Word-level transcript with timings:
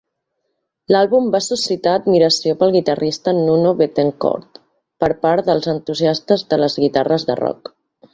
L'àlbum 0.93 1.25
va 1.33 1.41
suscitar 1.47 1.91
admiració 1.97 2.55
pel 2.63 2.73
guitarrista 2.75 3.33
Nuno 3.39 3.73
Bettencourt 3.81 4.57
per 5.05 5.11
part 5.27 5.51
dels 5.51 5.69
entusiastes 5.75 6.45
de 6.55 6.59
les 6.63 6.79
guitarres 6.87 7.27
de 7.29 7.37
rock. 7.43 7.71